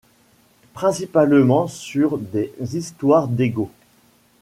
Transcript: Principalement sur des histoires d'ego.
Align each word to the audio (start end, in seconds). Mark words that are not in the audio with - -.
Principalement 0.73 1.67
sur 1.67 2.17
des 2.17 2.51
histoires 2.75 3.27
d'ego. 3.27 3.69